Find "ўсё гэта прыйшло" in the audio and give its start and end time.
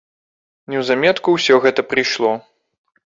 1.35-2.33